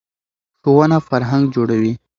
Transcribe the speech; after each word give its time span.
ښوونه 0.61 0.97
فرهنګ 1.07 1.45
جوړوي. 1.55 1.93